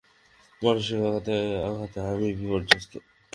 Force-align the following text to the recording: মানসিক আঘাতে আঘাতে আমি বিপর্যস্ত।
মানসিক 0.61 0.99
আঘাতে 1.01 1.35
আঘাতে 1.69 1.99
আমি 2.11 2.27
বিপর্যস্ত। 2.39 2.93